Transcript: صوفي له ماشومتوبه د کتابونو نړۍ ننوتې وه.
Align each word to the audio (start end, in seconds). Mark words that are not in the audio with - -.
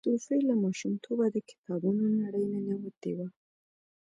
صوفي 0.07 0.37
له 0.49 0.53
ماشومتوبه 0.63 1.25
د 1.31 1.37
کتابونو 1.49 2.05
نړۍ 2.21 2.43
ننوتې 2.53 3.11
وه. 3.17 3.27